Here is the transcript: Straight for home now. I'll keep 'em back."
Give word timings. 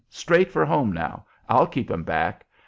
Straight 0.09 0.51
for 0.51 0.65
home 0.65 0.91
now. 0.91 1.27
I'll 1.47 1.67
keep 1.67 1.91
'em 1.91 2.01
back." 2.01 2.47